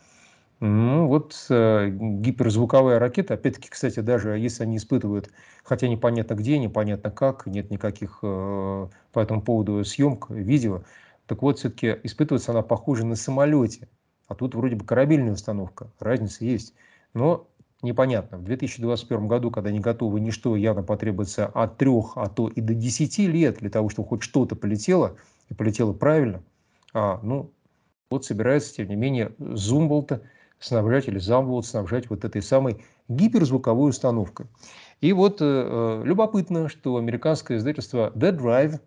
Ну, 0.60 1.08
вот 1.08 1.34
э, 1.50 1.90
гиперзвуковая 1.90 2.98
ракета, 2.98 3.34
опять-таки, 3.34 3.68
кстати, 3.68 4.00
даже 4.00 4.38
если 4.38 4.62
они 4.62 4.76
испытывают, 4.76 5.30
хотя 5.64 5.88
непонятно 5.88 6.34
где, 6.34 6.58
непонятно 6.58 7.10
как, 7.10 7.46
нет 7.46 7.70
никаких 7.70 8.20
э, 8.22 8.88
по 9.12 9.20
этому 9.20 9.42
поводу 9.42 9.84
съемок, 9.84 10.30
видео, 10.30 10.82
так 11.26 11.42
вот, 11.42 11.58
все-таки 11.58 11.96
испытывается 12.04 12.52
она 12.52 12.62
похуже 12.62 13.04
на 13.04 13.16
самолете, 13.16 13.88
а 14.28 14.34
тут 14.34 14.54
вроде 14.54 14.76
бы 14.76 14.84
корабельная 14.84 15.32
установка, 15.32 15.90
разница 15.98 16.44
есть. 16.44 16.74
Но 17.12 17.46
непонятно. 17.82 18.38
В 18.38 18.44
2021 18.44 19.28
году, 19.28 19.50
когда 19.50 19.70
не 19.70 19.80
готовы 19.80 20.20
ничто, 20.20 20.56
явно 20.56 20.82
потребуется 20.82 21.46
от 21.46 21.76
трех, 21.76 22.16
а 22.16 22.28
то 22.28 22.48
и 22.48 22.60
до 22.60 22.74
10 22.74 23.18
лет 23.18 23.58
для 23.58 23.70
того, 23.70 23.88
чтобы 23.88 24.08
хоть 24.08 24.22
что-то 24.22 24.56
полетело, 24.56 25.16
и 25.48 25.54
полетело 25.54 25.92
правильно. 25.92 26.42
А, 26.92 27.20
ну, 27.22 27.50
вот 28.10 28.24
собирается, 28.24 28.74
тем 28.74 28.88
не 28.88 28.96
менее, 28.96 29.32
Зумболта 29.38 30.22
снабжать 30.58 31.08
или 31.08 31.18
Замболт 31.18 31.66
снабжать 31.66 32.08
вот 32.10 32.24
этой 32.24 32.42
самой 32.42 32.82
гиперзвуковой 33.08 33.90
установкой. 33.90 34.46
И 35.00 35.12
вот 35.12 35.40
э, 35.40 35.44
э 35.44 36.02
любопытно, 36.04 36.68
что 36.68 36.96
американское 36.96 37.58
издательство 37.58 38.10
Dead 38.14 38.36
Drive 38.36 38.80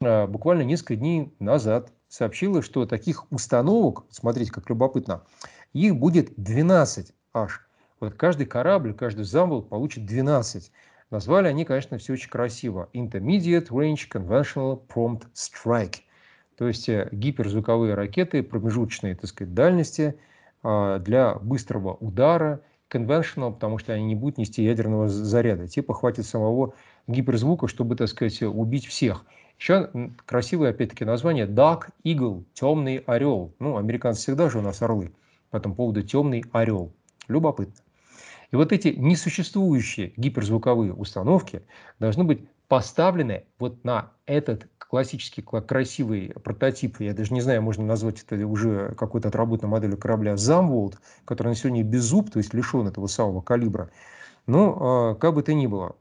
э, 0.00 0.26
буквально 0.26 0.62
несколько 0.62 0.96
дней 0.96 1.32
назад 1.38 1.92
сообщило, 2.14 2.62
что 2.62 2.86
таких 2.86 3.30
установок, 3.32 4.04
смотрите, 4.08 4.52
как 4.52 4.70
любопытно, 4.70 5.22
их 5.72 5.96
будет 5.96 6.32
12 6.36 7.12
аж. 7.32 7.68
Вот 7.98 8.14
каждый 8.14 8.46
корабль, 8.46 8.94
каждый 8.94 9.24
замбл 9.24 9.62
получит 9.62 10.06
12. 10.06 10.70
Назвали 11.10 11.48
они, 11.48 11.64
конечно, 11.64 11.98
все 11.98 12.12
очень 12.12 12.30
красиво. 12.30 12.88
Intermediate 12.94 13.66
Range 13.68 13.98
Conventional 14.08 14.80
Prompt 14.86 15.24
Strike. 15.34 15.96
То 16.56 16.68
есть 16.68 16.88
э, 16.88 17.08
гиперзвуковые 17.10 17.94
ракеты 17.94 18.44
промежуточной, 18.44 19.16
так 19.16 19.28
сказать, 19.28 19.52
дальности 19.52 20.14
а, 20.62 21.00
для 21.00 21.34
быстрого 21.34 21.94
удара, 21.94 22.60
conventional, 22.88 23.52
потому 23.52 23.78
что 23.78 23.92
они 23.92 24.04
не 24.04 24.14
будут 24.14 24.38
нести 24.38 24.62
ядерного 24.62 25.08
заряда. 25.08 25.66
Типа 25.66 25.94
хватит 25.94 26.26
самого 26.26 26.74
гиперзвука, 27.08 27.66
чтобы, 27.66 27.96
так 27.96 28.06
сказать, 28.06 28.40
убить 28.42 28.86
всех. 28.86 29.26
Еще 29.58 30.10
красивое, 30.26 30.70
опять-таки, 30.70 31.04
название 31.04 31.46
Dark 31.46 31.88
Eagle, 32.04 32.44
темный 32.54 32.98
орел. 32.98 33.54
Ну, 33.58 33.76
американцы 33.76 34.22
всегда 34.22 34.50
же 34.50 34.58
у 34.58 34.62
нас 34.62 34.82
орлы. 34.82 35.12
По 35.50 35.56
этому 35.56 35.74
поводу 35.74 36.02
темный 36.02 36.44
орел. 36.52 36.92
Любопытно. 37.28 37.82
И 38.50 38.56
вот 38.56 38.72
эти 38.72 38.88
несуществующие 38.88 40.12
гиперзвуковые 40.16 40.92
установки 40.92 41.62
должны 41.98 42.24
быть 42.24 42.46
поставлены 42.68 43.44
вот 43.58 43.82
на 43.84 44.12
этот 44.26 44.68
классический 44.78 45.42
красивый 45.42 46.32
прототип, 46.42 47.00
я 47.00 47.14
даже 47.14 47.34
не 47.34 47.40
знаю, 47.40 47.62
можно 47.62 47.84
назвать 47.84 48.22
это 48.22 48.46
уже 48.46 48.94
какой-то 48.96 49.28
отработанной 49.28 49.72
моделью 49.72 49.98
корабля 49.98 50.36
Замволд, 50.36 51.00
который 51.24 51.48
на 51.48 51.54
сегодня 51.56 51.82
без 51.82 52.04
зуб, 52.04 52.30
то 52.30 52.38
есть 52.38 52.54
лишен 52.54 52.86
этого 52.86 53.08
самого 53.08 53.40
калибра. 53.40 53.90
Но 54.46 54.76
а, 54.78 55.14
как 55.16 55.34
бы 55.34 55.42
то 55.42 55.52
ни 55.52 55.66
было, 55.66 55.96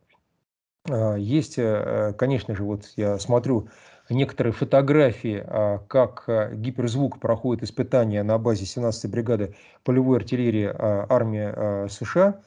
есть, 1.18 1.58
э, 1.58 2.13
конечно 2.18 2.56
же, 2.56 2.63
вот 2.63 2.92
я 2.98 3.18
смотрю 3.18 3.70
некоторые 4.10 4.52
фотографии, 4.52 5.42
а, 5.46 5.80
как 5.88 6.25
гиперзвук 6.28 7.20
проходит 7.20 7.63
испытания 7.63 8.22
на 8.24 8.38
базе 8.38 8.66
17-й 8.66 9.10
бригады 9.10 9.56
полевой 9.84 10.18
артиллерии 10.18 10.70
армии 10.75 11.88
США, 11.88 12.42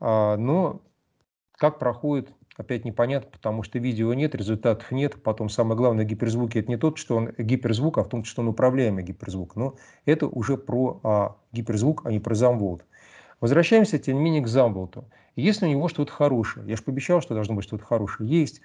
но 0.00 0.82
как 1.56 1.78
проходит 1.78 2.28
опять 2.56 2.84
непонятно, 2.84 3.30
потому 3.30 3.62
что 3.62 3.78
видео 3.78 4.12
нет, 4.14 4.34
результатов 4.34 4.90
нет. 4.90 5.22
Потом 5.22 5.48
самое 5.48 5.76
главное, 5.76 6.04
гиперзвуки 6.04 6.58
это 6.58 6.68
не 6.68 6.76
тот, 6.76 6.98
что 6.98 7.16
он 7.16 7.32
гиперзвук, 7.38 7.98
а 7.98 8.04
в 8.04 8.08
том, 8.08 8.24
что 8.24 8.42
он 8.42 8.48
управляемый 8.48 9.04
гиперзвук. 9.04 9.56
Но 9.56 9.76
это 10.04 10.26
уже 10.26 10.56
про 10.56 11.00
а, 11.02 11.36
гиперзвук, 11.52 12.06
а 12.06 12.10
не 12.10 12.20
про 12.20 12.34
замволт. 12.34 12.84
Возвращаемся, 13.42 13.98
тем 13.98 14.18
не 14.18 14.22
менее, 14.22 14.40
к 14.40 14.46
замволту. 14.46 15.04
Если 15.34 15.66
у 15.66 15.68
него 15.68 15.88
что-то 15.88 16.12
хорошее, 16.12 16.64
я 16.68 16.76
же 16.76 16.82
пообещал, 16.82 17.20
что 17.20 17.34
должно 17.34 17.56
быть 17.56 17.64
что-то 17.64 17.84
хорошее, 17.84 18.30
есть. 18.30 18.60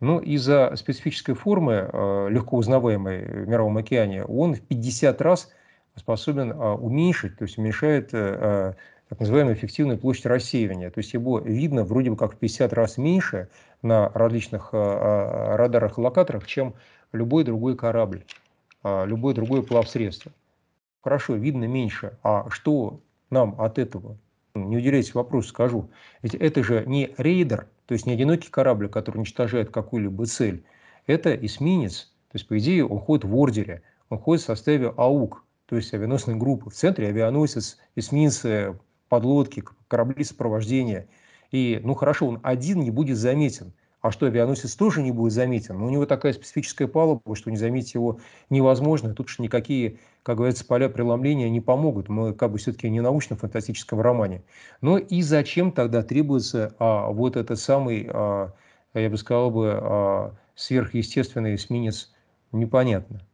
Но 0.00 0.18
из-за 0.18 0.74
специфической 0.74 1.34
формы, 1.34 1.88
а, 1.92 2.26
легко 2.26 2.56
узнаваемой 2.56 3.44
в 3.44 3.48
Мировом 3.48 3.76
океане, 3.76 4.24
он 4.24 4.56
в 4.56 4.62
50 4.62 5.20
раз 5.20 5.52
способен 5.94 6.52
а, 6.52 6.74
уменьшить, 6.74 7.38
то 7.38 7.44
есть 7.44 7.56
уменьшает 7.56 8.10
а, 8.14 8.74
так 9.08 9.20
называемую 9.20 9.54
эффективную 9.54 9.96
площадь 9.96 10.26
рассеивания. 10.26 10.90
То 10.90 10.98
есть 10.98 11.14
его 11.14 11.38
видно 11.38 11.84
вроде 11.84 12.10
бы 12.10 12.16
как 12.16 12.34
в 12.34 12.36
50 12.36 12.72
раз 12.72 12.98
меньше 12.98 13.48
на 13.82 14.08
различных 14.12 14.72
радарах 14.72 15.98
и 15.98 16.00
локаторах, 16.00 16.48
чем 16.48 16.74
любой 17.12 17.44
другой 17.44 17.76
корабль, 17.76 18.24
любое 18.82 19.36
другое 19.36 19.62
плавсредство. 19.62 20.32
Хорошо, 21.00 21.36
видно 21.36 21.66
меньше. 21.66 22.18
А 22.24 22.50
что 22.50 22.98
нам 23.30 23.60
от 23.60 23.78
этого? 23.78 24.18
Не 24.54 24.78
уделяйте 24.78 25.12
вопросу, 25.14 25.48
скажу. 25.48 25.90
Ведь 26.22 26.34
это 26.34 26.62
же 26.62 26.84
не 26.86 27.14
рейдер, 27.18 27.68
то 27.86 27.92
есть 27.92 28.06
не 28.06 28.12
одинокий 28.12 28.50
корабль, 28.50 28.88
который 28.88 29.18
уничтожает 29.18 29.70
какую-либо 29.70 30.26
цель. 30.26 30.64
Это 31.06 31.34
эсминец. 31.34 32.12
То 32.32 32.36
есть, 32.36 32.48
по 32.48 32.58
идее, 32.58 32.86
он 32.86 32.98
ходит 32.98 33.24
в 33.24 33.36
ордере, 33.36 33.82
он 34.08 34.18
ходит 34.18 34.42
в 34.42 34.46
составе 34.46 34.92
АУК, 34.96 35.44
то 35.66 35.76
есть 35.76 35.92
авианосной 35.94 36.36
группы. 36.36 36.70
В 36.70 36.74
центре 36.74 37.08
авианосец, 37.08 37.78
эсминцы, 37.94 38.78
подлодки, 39.08 39.62
корабли 39.88 40.24
сопровождения. 40.24 41.08
И, 41.50 41.80
ну 41.82 41.94
хорошо, 41.94 42.26
он 42.26 42.40
один 42.42 42.80
не 42.80 42.90
будет 42.90 43.16
заметен. 43.16 43.72
А 44.06 44.12
что, 44.12 44.26
авианосец 44.26 44.76
тоже 44.76 45.02
не 45.02 45.10
будет 45.10 45.32
заметен? 45.32 45.80
Но 45.80 45.86
у 45.86 45.90
него 45.90 46.06
такая 46.06 46.32
специфическая 46.32 46.86
палуба, 46.86 47.34
что 47.34 47.50
не 47.50 47.56
заметить 47.56 47.94
его 47.94 48.20
невозможно. 48.50 49.12
Тут 49.12 49.28
же 49.28 49.42
никакие, 49.42 49.98
как 50.22 50.36
говорится, 50.36 50.64
поля 50.64 50.88
преломления 50.88 51.50
не 51.50 51.60
помогут. 51.60 52.08
Мы 52.08 52.32
как 52.32 52.52
бы 52.52 52.58
все-таки 52.58 52.88
не 52.88 53.00
научно-фантастическом 53.00 54.00
романе. 54.00 54.44
Но 54.80 54.96
и 54.96 55.22
зачем 55.22 55.72
тогда 55.72 56.04
требуется 56.04 56.72
а, 56.78 57.10
вот 57.10 57.36
этот 57.36 57.58
самый, 57.58 58.08
а, 58.08 58.52
я 58.94 59.10
бы 59.10 59.16
сказал 59.16 59.50
бы, 59.50 59.72
а, 59.74 60.34
сверхъестественный 60.54 61.56
эсминец? 61.56 62.14
Непонятно. 62.52 63.26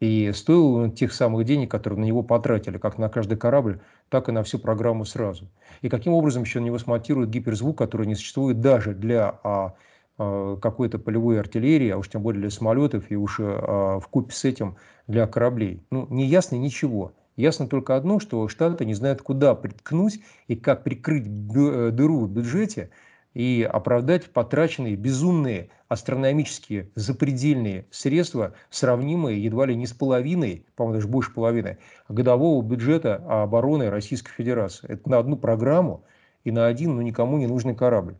И 0.00 0.32
стоил 0.32 0.74
он 0.74 0.92
тех 0.92 1.12
самых 1.12 1.44
денег, 1.44 1.70
которые 1.70 2.00
на 2.00 2.04
него 2.04 2.24
потратили, 2.24 2.78
как 2.78 2.98
на 2.98 3.08
каждый 3.08 3.38
корабль, 3.38 3.80
так 4.08 4.28
и 4.28 4.32
на 4.32 4.42
всю 4.42 4.58
программу 4.58 5.04
сразу. 5.04 5.48
И 5.82 5.88
каким 5.88 6.12
образом 6.12 6.42
еще 6.42 6.58
на 6.58 6.64
него 6.64 6.78
смонтируют 6.78 7.30
гиперзвук, 7.30 7.78
который 7.78 8.08
не 8.08 8.16
существует 8.16 8.60
даже 8.60 8.94
для 8.94 9.38
а, 9.44 9.74
какой-то 10.18 10.98
полевой 10.98 11.38
артиллерии, 11.40 11.90
а 11.90 11.98
уж 11.98 12.08
тем 12.08 12.22
более 12.22 12.40
для 12.40 12.50
самолетов 12.50 13.04
и 13.10 13.16
уж 13.16 13.36
а, 13.40 14.00
в 14.00 14.08
купе 14.08 14.34
с 14.34 14.44
этим 14.44 14.76
для 15.06 15.26
кораблей. 15.26 15.82
Ну, 15.90 16.06
не 16.10 16.26
ясно 16.26 16.56
ничего. 16.56 17.12
Ясно 17.36 17.68
только 17.68 17.94
одно, 17.94 18.18
что 18.18 18.48
Штаты 18.48 18.84
не 18.84 18.94
знают, 18.94 19.22
куда 19.22 19.54
приткнуть 19.54 20.20
и 20.48 20.56
как 20.56 20.82
прикрыть 20.82 21.26
э, 21.26 21.90
дыру 21.92 22.20
в 22.20 22.30
бюджете– 22.30 22.90
и 23.38 23.62
оправдать 23.62 24.32
потраченные 24.32 24.96
безумные 24.96 25.68
астрономические 25.86 26.90
запредельные 26.96 27.86
средства, 27.90 28.54
сравнимые 28.68 29.42
едва 29.42 29.66
ли 29.66 29.76
не 29.76 29.86
с 29.86 29.92
половиной, 29.92 30.66
по-моему, 30.74 30.96
даже 30.96 31.08
больше 31.08 31.32
половины, 31.32 31.78
годового 32.08 32.62
бюджета 32.64 33.22
обороны 33.28 33.90
Российской 33.90 34.32
Федерации. 34.32 34.88
Это 34.90 35.08
на 35.08 35.18
одну 35.18 35.36
программу 35.36 36.02
и 36.42 36.50
на 36.50 36.66
один, 36.66 36.96
ну, 36.96 37.02
никому 37.02 37.38
не 37.38 37.46
нужный 37.46 37.76
корабль. 37.76 38.16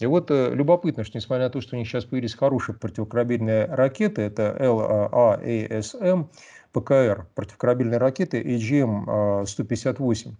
И 0.00 0.06
вот 0.06 0.30
э, 0.30 0.50
любопытно, 0.52 1.04
что 1.04 1.18
несмотря 1.18 1.44
на 1.44 1.50
то, 1.50 1.60
что 1.60 1.76
у 1.76 1.78
них 1.78 1.88
сейчас 1.88 2.04
появились 2.04 2.34
хорошие 2.34 2.76
противокорабельные 2.76 3.66
ракеты, 3.66 4.22
это 4.22 4.56
LAASM, 4.58 6.26
ПКР, 6.72 7.28
противокорабельные 7.34 7.98
ракеты 7.98 8.42
AGM-158, 8.42 10.34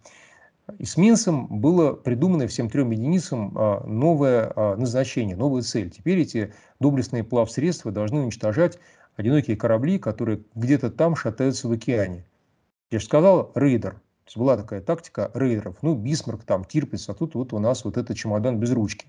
Эсминцам 0.79 1.47
было 1.61 1.93
придумано 1.93 2.47
всем 2.47 2.71
трем 2.71 2.91
единицам 2.91 3.53
а, 3.55 3.85
новое 3.87 4.51
а, 4.57 4.77
назначение, 4.77 5.37
новая 5.37 5.63
цель. 5.63 5.91
Теперь 5.91 6.21
эти 6.21 6.55
доблестные 6.81 7.23
плавсредства 7.23 7.93
должны 7.93 8.21
уничтожать 8.21 8.79
одинокие 9.17 9.57
корабли, 9.57 9.99
которые 9.99 10.41
где-то 10.55 10.91
там 10.91 11.17
шатаются 11.17 11.69
в 11.69 11.73
океане. 11.73 12.25
Я 12.91 12.99
же 12.99 13.05
сказал, 13.05 13.53
рейдер. 13.55 13.93
То 13.93 14.29
есть 14.29 14.37
была 14.39 14.57
такая 14.57 14.81
тактика 14.81 15.31
рейдеров. 15.35 15.77
Ну, 15.83 15.95
Бисмарк 15.95 16.45
там, 16.45 16.65
Тирпиц, 16.65 17.11
а 17.11 17.15
тут 17.15 17.35
вот 17.35 17.53
у 17.53 17.59
нас 17.59 17.85
вот 17.85 17.99
этот 17.99 18.17
чемодан 18.17 18.59
без 18.59 18.73
ручки. 18.73 19.07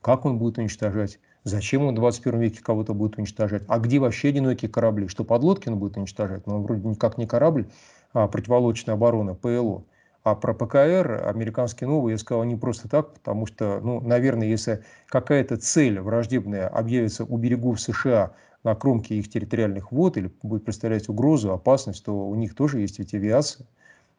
Как 0.00 0.24
он 0.24 0.38
будет 0.38 0.58
уничтожать? 0.58 1.18
Зачем 1.44 1.84
он 1.84 1.94
в 1.94 1.96
21 1.96 2.40
веке 2.40 2.62
кого-то 2.62 2.94
будет 2.94 3.18
уничтожать? 3.18 3.62
А 3.68 3.78
где 3.78 3.98
вообще 3.98 4.28
одинокие 4.28 4.70
корабли? 4.70 5.08
Что 5.08 5.24
подлодки 5.24 5.68
он 5.68 5.78
будет 5.78 5.96
уничтожать? 5.96 6.46
Ну, 6.46 6.62
вроде 6.62 6.88
никак 6.88 7.18
не 7.18 7.26
корабль, 7.26 7.68
а 8.12 8.26
противолодочная 8.28 8.94
оборона, 8.94 9.34
ПЛО. 9.34 9.84
А 10.24 10.34
про 10.34 10.54
ПКР 10.54 11.22
американский 11.24 11.86
новый 11.86 12.12
я 12.12 12.18
сказал 12.18 12.42
не 12.44 12.56
просто 12.56 12.88
так, 12.88 13.14
потому 13.14 13.46
что, 13.46 13.80
ну, 13.80 14.00
наверное, 14.00 14.48
если 14.48 14.82
какая-то 15.06 15.56
цель 15.56 16.00
враждебная 16.00 16.66
объявится 16.66 17.24
у 17.24 17.36
берегов 17.36 17.80
США 17.80 18.32
на 18.64 18.74
кромке 18.74 19.14
их 19.14 19.30
территориальных 19.30 19.92
вод 19.92 20.16
или 20.16 20.32
будет 20.42 20.64
представлять 20.64 21.08
угрозу, 21.08 21.52
опасность, 21.52 22.04
то 22.04 22.12
у 22.12 22.34
них 22.34 22.56
тоже 22.56 22.80
есть 22.80 22.98
ведь 22.98 23.14
авиация. 23.14 23.66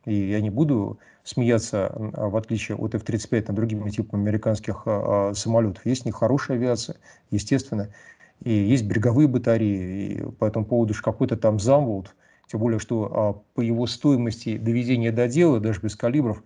И 0.07 0.29
я 0.29 0.39
не 0.39 0.49
буду 0.49 0.99
смеяться, 1.25 1.91
в 1.93 2.37
отличие 2.37 2.77
от 2.77 2.95
F-35, 2.95 3.45
над 3.49 3.55
другими 3.55 3.89
типами 3.89 4.21
американских 4.21 4.83
а, 4.85 5.31
а, 5.31 5.33
самолетов. 5.35 5.85
Есть 5.85 6.05
у 6.05 6.07
них 6.07 6.15
хорошая 6.15 6.55
авиация, 6.55 6.95
естественно, 7.29 7.89
и 8.41 8.53
есть 8.53 8.85
береговые 8.85 9.27
батареи, 9.27 10.13
и 10.13 10.31
по 10.31 10.45
этому 10.45 10.65
поводу 10.65 10.93
же 10.93 11.01
какой-то 11.01 11.35
там 11.35 11.59
замвуд, 11.59 12.15
тем 12.49 12.61
более, 12.61 12.79
что 12.79 13.11
а, 13.11 13.33
по 13.53 13.59
его 13.59 13.85
стоимости 13.85 14.57
доведения 14.57 15.11
до 15.11 15.27
дела, 15.27 15.59
даже 15.59 15.81
без 15.81 15.97
калибров, 15.97 16.41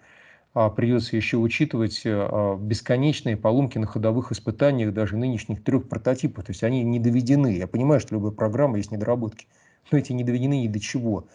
а, 0.56 0.72
придется 0.72 1.16
еще 1.16 1.38
учитывать 1.38 2.02
а, 2.04 2.58
бесконечные 2.58 3.38
поломки 3.38 3.78
на 3.78 3.86
ходовых 3.86 4.32
испытаниях 4.32 4.92
даже 4.92 5.18
нынешних 5.18 5.64
трех 5.64 5.88
прототипов. 5.88 6.46
То 6.46 6.52
есть 6.52 6.64
они 6.64 6.84
не 6.84 7.00
доведены. 7.00 7.58
Я 7.58 7.68
понимаю, 7.68 8.00
что 8.00 8.16
любая 8.16 8.32
программа 8.32 8.78
есть 8.78 8.92
недоработки, 8.92 9.46
но 9.92 10.00
эти 10.00 10.14
не 10.14 10.24
доведены 10.24 10.64
ни 10.64 10.68
до 10.68 10.80
чего. 10.80 11.28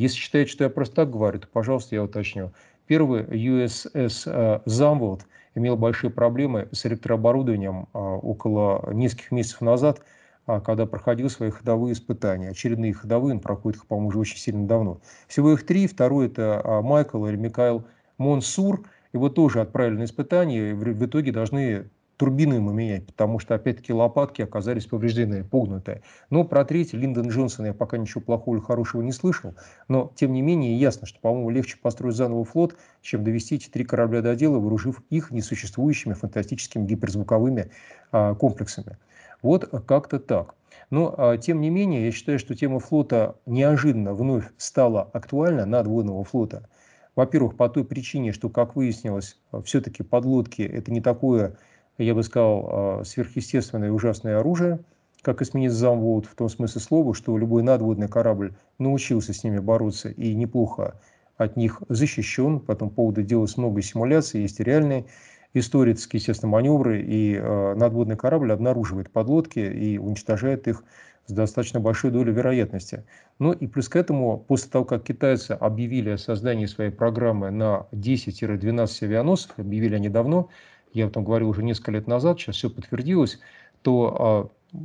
Если 0.00 0.16
считаете, 0.16 0.50
что 0.50 0.64
я 0.64 0.70
просто 0.70 0.96
так 0.96 1.10
говорю, 1.10 1.40
то, 1.40 1.46
пожалуйста, 1.52 1.94
я 1.94 2.02
уточню. 2.02 2.52
Первый 2.86 3.22
USS 3.24 4.62
Замвуд 4.64 5.26
имел 5.54 5.76
большие 5.76 6.08
проблемы 6.10 6.68
с 6.72 6.86
электрооборудованием 6.86 7.86
около 7.92 8.90
нескольких 8.94 9.30
месяцев 9.30 9.60
назад, 9.60 10.00
когда 10.46 10.86
проходил 10.86 11.28
свои 11.28 11.50
ходовые 11.50 11.92
испытания. 11.92 12.48
Очередные 12.48 12.94
ходовые, 12.94 13.34
он 13.34 13.40
проходит 13.40 13.80
их, 13.80 13.86
по-моему, 13.86 14.08
уже 14.08 14.20
очень 14.20 14.38
сильно 14.38 14.66
давно. 14.66 15.02
Всего 15.28 15.52
их 15.52 15.66
три. 15.66 15.86
Второй– 15.86 16.26
это 16.28 16.80
Майкл 16.82 17.26
или 17.26 17.36
Микаэл 17.36 17.84
Монсур, 18.16 18.86
его 19.12 19.28
тоже 19.28 19.60
отправили 19.60 19.98
на 19.98 20.04
испытание, 20.04 20.70
и 20.70 20.72
в 20.72 21.04
итоге 21.04 21.30
должны 21.30 21.90
турбины 22.20 22.54
ему 22.54 22.70
менять, 22.70 23.06
потому 23.06 23.38
что, 23.38 23.54
опять-таки, 23.54 23.94
лопатки 23.94 24.42
оказались 24.42 24.84
повреждены, 24.84 25.42
погнутые. 25.42 26.02
Но 26.28 26.44
про 26.44 26.66
третий, 26.66 26.98
Линдон 26.98 27.30
Джонсон, 27.30 27.64
я 27.64 27.72
пока 27.72 27.96
ничего 27.96 28.20
плохого 28.20 28.56
или 28.56 28.62
хорошего 28.62 29.00
не 29.00 29.12
слышал, 29.12 29.54
но, 29.88 30.12
тем 30.16 30.34
не 30.34 30.42
менее, 30.42 30.78
ясно, 30.78 31.06
что, 31.06 31.18
по-моему, 31.18 31.48
легче 31.48 31.78
построить 31.78 32.16
заново 32.16 32.44
флот, 32.44 32.76
чем 33.00 33.24
довести 33.24 33.54
эти 33.54 33.70
три 33.70 33.86
корабля 33.86 34.20
до 34.20 34.36
дела, 34.36 34.58
вооружив 34.58 35.02
их 35.08 35.30
несуществующими 35.30 36.12
фантастическими 36.12 36.84
гиперзвуковыми 36.84 37.70
а, 38.12 38.34
комплексами. 38.34 38.98
Вот 39.40 39.70
как-то 39.86 40.18
так. 40.18 40.56
Но, 40.90 41.14
а, 41.16 41.38
тем 41.38 41.62
не 41.62 41.70
менее, 41.70 42.04
я 42.04 42.12
считаю, 42.12 42.38
что 42.38 42.54
тема 42.54 42.80
флота 42.80 43.36
неожиданно 43.46 44.12
вновь 44.12 44.44
стала 44.58 45.08
актуальна, 45.14 45.64
надводного 45.64 46.22
флота– 46.24 46.68
во-первых, 47.16 47.56
по 47.56 47.68
той 47.68 47.84
причине, 47.84 48.32
что, 48.32 48.48
как 48.48 48.76
выяснилось, 48.76 49.36
все-таки 49.64 50.02
подлодки– 50.02 50.62
это 50.62 50.92
не 50.92 51.00
такое, 51.00 51.56
я 52.04 52.14
бы 52.14 52.22
сказал, 52.22 52.68
а, 52.68 53.02
сверхъестественное 53.04 53.88
и 53.88 53.90
ужасное 53.92 54.38
оружие, 54.38 54.80
как 55.22 55.42
эсминец 55.42 55.72
Замвуд, 55.72 56.26
в 56.26 56.34
том 56.34 56.48
смысле 56.48 56.80
слова, 56.80 57.14
что 57.14 57.36
любой 57.36 57.62
надводный 57.62 58.08
корабль 58.08 58.54
научился 58.78 59.32
с 59.32 59.44
ними 59.44 59.58
бороться 59.58 60.08
и 60.08 60.34
неплохо 60.34 60.94
от 61.36 61.56
них 61.56 61.82
защищен. 61.88 62.60
По 62.60 62.72
этому 62.72 62.90
поводу 62.90 63.22
делалось 63.22 63.56
много 63.56 63.82
симуляций, 63.82 64.42
есть 64.42 64.60
реальные 64.60 65.06
истории, 65.54 65.92
естественно, 65.92 66.50
маневры, 66.50 67.02
и 67.02 67.34
э, 67.36 67.74
надводный 67.74 68.16
корабль 68.16 68.52
обнаруживает 68.52 69.10
подлодки 69.10 69.58
и 69.58 69.98
уничтожает 69.98 70.68
их 70.68 70.84
с 71.26 71.32
достаточно 71.32 71.80
большой 71.80 72.10
долей 72.10 72.32
вероятности. 72.32 73.04
Ну 73.38 73.52
и 73.52 73.66
плюс 73.66 73.88
к 73.88 73.96
этому, 73.96 74.38
после 74.38 74.70
того, 74.70 74.84
как 74.84 75.04
китайцы 75.04 75.52
объявили 75.52 76.10
о 76.10 76.18
создании 76.18 76.66
своей 76.66 76.90
программы 76.90 77.50
на 77.50 77.86
10-12 77.92 79.04
авианосцев, 79.04 79.58
объявили 79.58 79.94
они 79.94 80.08
давно, 80.08 80.48
я 80.92 81.06
этом 81.06 81.24
говорил 81.24 81.48
уже 81.48 81.62
несколько 81.62 81.92
лет 81.92 82.06
назад, 82.06 82.38
сейчас 82.38 82.56
все 82.56 82.70
подтвердилось, 82.70 83.40
то 83.82 84.52
а, 84.72 84.78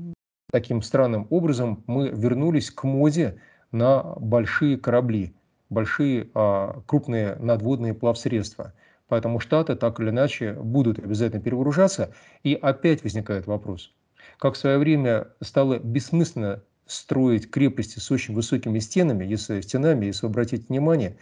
таким 0.51 0.81
странным 0.81 1.27
образом 1.29 1.83
мы 1.88 2.09
вернулись 2.09 2.71
к 2.71 2.83
моде 2.83 3.38
на 3.71 4.03
большие 4.17 4.77
корабли, 4.77 5.33
большие 5.69 6.29
а, 6.33 6.81
крупные 6.85 7.35
надводные 7.35 7.93
плавсредства. 7.93 8.74
Поэтому 9.07 9.39
Штаты 9.39 9.75
так 9.75 10.00
или 10.00 10.09
иначе 10.09 10.53
будут 10.53 10.97
обязательно 10.97 11.41
перевооружаться. 11.41 12.13
И 12.43 12.55
опять 12.55 13.03
возникает 13.03 13.45
вопрос– 13.45 13.91
как 14.38 14.55
в 14.55 14.57
свое 14.57 14.77
время 14.77 15.27
стало 15.41 15.79
бессмысленно 15.79 16.62
строить 16.85 17.50
крепости 17.50 18.00
с 18.00 18.12
очень 18.12 18.33
высокими 18.33 18.79
стенами, 18.79 19.25
если 19.25 19.62
стенами, 19.62 20.05
если 20.07 20.25
вы 20.25 20.31
обратите 20.31 20.65
внимание, 20.68 21.18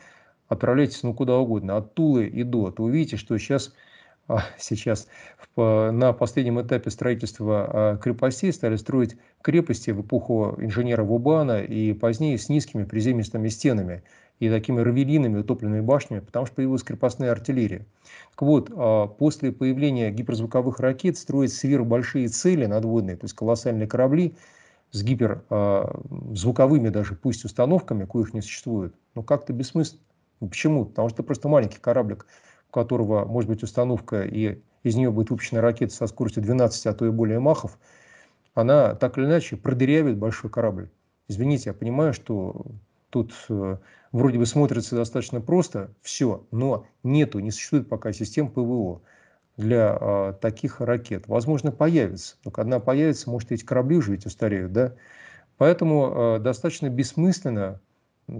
отправляйтесь 0.47 1.03
ну 1.03 1.13
куда 1.13 1.37
угодно, 1.37 1.77
от 1.77 1.93
Тулы 1.93 2.27
и 2.27 2.43
до, 2.43 2.71
то 2.71 2.83
увидите, 2.83 3.17
что 3.17 3.37
сейчас, 3.37 3.73
сейчас 4.57 5.07
на 5.55 6.13
последнем 6.13 6.61
этапе 6.61 6.89
строительства 6.89 7.69
а, 7.69 7.97
крепостей 7.97 8.51
стали 8.51 8.75
строить 8.75 9.15
крепости 9.41 9.91
в 9.91 10.01
эпоху 10.01 10.55
инженера 10.57 11.03
Вубана 11.03 11.61
и 11.61 11.93
позднее 11.93 12.37
с 12.37 12.49
низкими 12.49 12.85
приземистыми 12.85 13.49
стенами 13.49 14.03
и 14.39 14.49
такими 14.49 14.81
равелинами, 14.81 15.39
утопленными 15.39 15.81
башнями, 15.81 16.21
потому 16.21 16.47
что 16.47 16.55
появилась 16.55 16.81
крепостная 16.81 17.31
артиллерия. 17.31 17.85
Так 18.31 18.41
вот, 18.41 18.71
а, 18.75 19.07
после 19.07 19.51
появления 19.51 20.09
гиперзвуковых 20.09 20.79
ракет 20.79 21.17
строить 21.17 21.53
сверхбольшие 21.53 22.27
цели 22.29 22.65
надводные, 22.65 23.15
то 23.15 23.25
есть 23.25 23.35
колоссальные 23.35 23.87
корабли 23.87 24.35
с 24.91 25.03
гиперзвуковыми 25.03 26.89
даже, 26.89 27.15
пусть 27.15 27.45
установками, 27.45 28.05
коих 28.05 28.33
не 28.33 28.41
существует, 28.41 28.95
ну 29.13 29.21
как-то 29.23 29.53
бессмысленно. 29.53 30.01
Ну, 30.39 30.49
почему? 30.49 30.85
Потому 30.85 31.09
что 31.09 31.17
это 31.17 31.23
просто 31.23 31.47
маленький 31.47 31.79
кораблик, 31.79 32.25
которого 32.73 33.25
может 33.25 33.49
быть 33.49 33.63
установка, 33.63 34.23
и 34.23 34.61
из 34.81 34.95
нее 34.95 35.11
будет 35.11 35.29
выпущена 35.29 35.61
ракета 35.61 35.93
со 35.93 36.07
скоростью 36.07 36.43
12, 36.43 36.87
а 36.87 36.93
то 36.93 37.05
и 37.05 37.09
более 37.09 37.39
махов, 37.39 37.77
она 38.53 38.95
так 38.95 39.17
или 39.17 39.25
иначе 39.25 39.55
продырявит 39.55 40.17
большой 40.17 40.49
корабль. 40.49 40.89
Извините, 41.27 41.69
я 41.69 41.73
понимаю, 41.73 42.13
что 42.13 42.65
тут 43.09 43.33
э, 43.49 43.77
вроде 44.11 44.39
бы 44.39 44.45
смотрится 44.45 44.95
достаточно 44.95 45.39
просто, 45.39 45.91
все, 46.01 46.45
но 46.51 46.85
нету, 47.03 47.39
не 47.39 47.51
существует 47.51 47.87
пока 47.87 48.11
систем 48.11 48.49
ПВО 48.49 49.01
для 49.55 49.97
э, 49.99 50.33
таких 50.41 50.81
ракет. 50.81 51.27
Возможно, 51.27 51.71
появится, 51.71 52.35
но 52.43 52.51
когда 52.51 52.79
появится, 52.79 53.29
может, 53.29 53.51
эти 53.51 53.63
корабли 53.63 53.97
уже 53.97 54.11
ведь 54.11 54.25
устареют, 54.25 54.73
да? 54.73 54.93
Поэтому 55.57 56.37
э, 56.37 56.39
достаточно 56.39 56.89
бессмысленно 56.89 57.79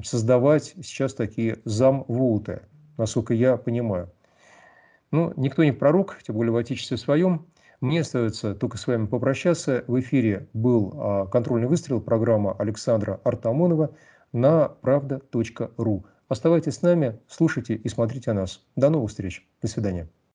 создавать 0.04 0.74
сейчас 0.84 1.13
такие 1.13 1.60
зам-вулты, 1.65 2.62
насколько 2.98 3.34
я 3.34 3.58
понимаю. 3.58 4.12
Ну, 5.13 5.32
никто 5.38 5.63
не 5.63 5.71
пророк, 5.71 6.17
тем 6.23 6.36
более 6.36 6.52
в 6.52 6.58
отечестве 6.58 6.97
своем. 6.97 7.45
Мне 7.82 8.02
остается 8.02 8.56
только 8.56 8.80
с 8.80 8.88
вами 8.88 9.06
попрощаться. 9.06 9.84
В 9.86 9.99
эфире 9.99 10.49
был 10.54 11.28
контрольный 11.32 11.67
выстрел, 11.67 12.02
программа 12.02 12.54
Александра 12.54 13.21
Артамонова 13.23 13.95
на 14.32 14.69
правда.ру. 14.69 16.06
Оставайтесь 16.30 16.73
с 16.78 16.82
нами, 16.82 17.19
слушайте 17.28 17.76
и 17.76 17.88
смотрите 17.89 18.34
нас. 18.34 18.65
До 18.76 18.89
новых 18.89 19.12
встреч. 19.12 19.47
До 19.62 19.67
свидания. 19.67 20.10